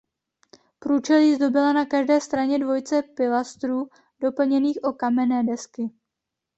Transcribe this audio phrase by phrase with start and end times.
[0.79, 3.89] Průčelí zdobila na každé straně dvojice pilastrů
[4.19, 5.89] doplněných o kamenné desky.